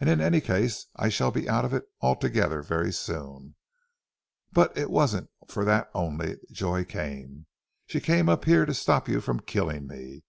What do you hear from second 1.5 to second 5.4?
of it... altogether very soon. But it wasn't